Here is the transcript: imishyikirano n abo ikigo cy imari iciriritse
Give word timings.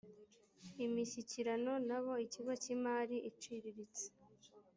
imishyikirano 0.85 1.73
n 1.87 1.89
abo 1.97 2.13
ikigo 2.25 2.51
cy 2.61 2.69
imari 2.75 3.17
iciriritse 3.29 4.05